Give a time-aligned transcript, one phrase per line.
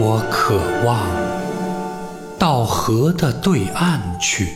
[0.00, 0.56] 我渴
[0.86, 1.00] 望
[2.38, 4.46] 到河的对岸去，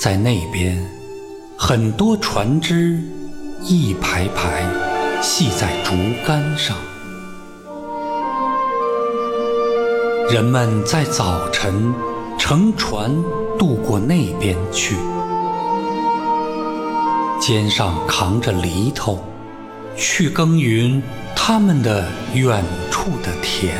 [0.00, 0.80] 在那边，
[1.58, 3.02] 很多船只
[3.60, 4.64] 一排排
[5.20, 6.76] 系在竹竿上，
[10.30, 11.92] 人们在早晨
[12.38, 13.12] 乘船
[13.58, 14.94] 渡过那边去，
[17.40, 19.18] 肩上扛着犁头，
[19.96, 21.02] 去耕耘。
[21.44, 23.74] 他们的远处的田，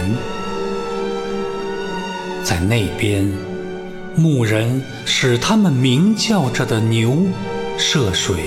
[2.42, 3.30] 在那边，
[4.16, 7.18] 牧人使他们鸣叫着的牛
[7.78, 8.46] 涉水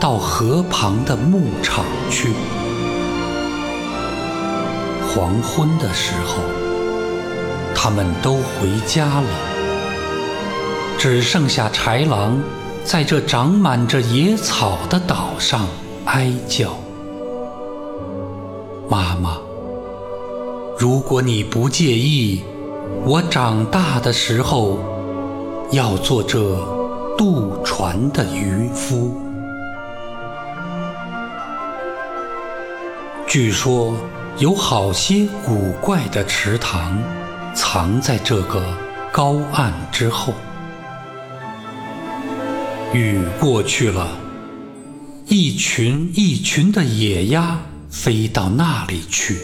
[0.00, 2.32] 到河旁的牧场去。
[5.06, 6.42] 黄昏的时候，
[7.74, 9.28] 他们都回家了，
[10.98, 12.40] 只剩下豺狼
[12.82, 15.66] 在这长满着野草的岛上
[16.06, 16.83] 哀叫。
[18.88, 19.38] 妈妈，
[20.78, 22.42] 如果你不介意，
[23.04, 24.78] 我长大的时候
[25.70, 26.56] 要做这
[27.16, 29.18] 渡船的渔夫。
[33.26, 33.94] 据说
[34.38, 37.02] 有好些古怪的池塘
[37.54, 38.62] 藏在这个
[39.10, 40.32] 高岸之后。
[42.92, 44.06] 雨过去了，
[45.26, 47.58] 一群一群的野鸭。
[47.94, 49.38] 飞到那里去。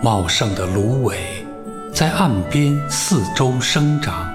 [0.00, 1.18] 茂盛的芦苇
[1.92, 4.26] 在岸边四周生长，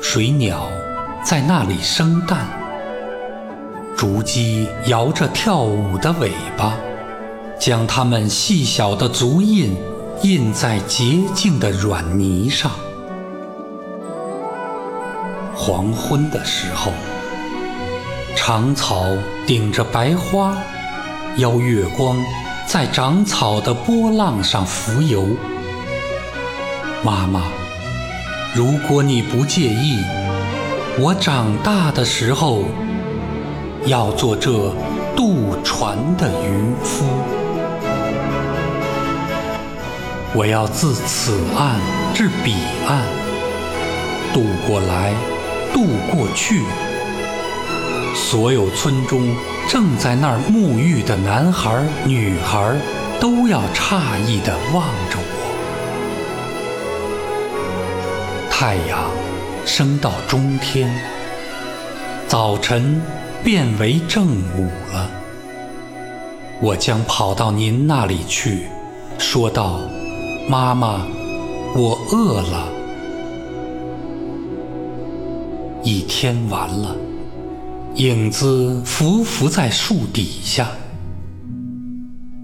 [0.00, 0.68] 水鸟
[1.24, 2.46] 在那里生蛋，
[3.96, 6.76] 竹鸡摇着跳舞的尾巴，
[7.58, 9.74] 将它们细小的足印
[10.22, 12.70] 印在洁净的软泥上。
[15.56, 16.92] 黄昏的时候。
[18.40, 19.04] 长草
[19.46, 20.56] 顶着白花，
[21.38, 22.16] 邀月光
[22.66, 25.26] 在长草的波浪上浮游。
[27.02, 27.42] 妈妈，
[28.54, 30.02] 如果你不介意，
[31.00, 32.62] 我长大的时候
[33.86, 34.72] 要做这
[35.16, 37.04] 渡船的渔夫。
[40.32, 41.80] 我要自此岸
[42.14, 42.54] 至彼
[42.86, 43.02] 岸，
[44.32, 45.12] 渡过来，
[45.74, 46.62] 渡过去。
[48.18, 49.34] 所有村中
[49.68, 52.76] 正在那儿沐浴的男孩、女孩，
[53.18, 55.22] 都要诧异地望着我。
[58.50, 59.08] 太阳
[59.64, 60.92] 升到中天，
[62.26, 63.00] 早晨
[63.42, 65.08] 变为正午了。
[66.60, 68.66] 我将跑到您那里去，
[69.16, 69.80] 说道
[70.50, 71.06] ：“妈妈，
[71.74, 72.68] 我饿了。”
[75.82, 76.94] 一天完了。
[77.94, 80.68] 影子浮浮在树底下，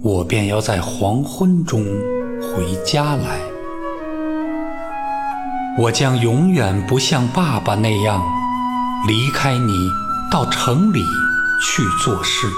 [0.02, 1.84] 我便要在黄昏中
[2.40, 3.38] 回家来。
[5.78, 8.20] 我将永远不像爸爸那样
[9.06, 9.72] 离开你，
[10.30, 11.00] 到城里
[11.62, 12.48] 去做事。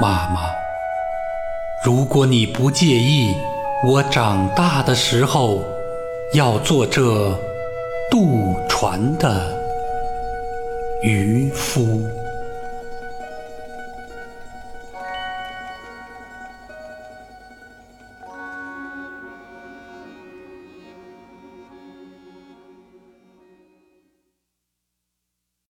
[0.00, 0.40] 妈妈，
[1.84, 3.34] 如果你不介意，
[3.84, 5.62] 我长大的时候
[6.32, 7.38] 要做这
[8.10, 9.59] 渡船的。
[11.02, 12.19] 渔夫。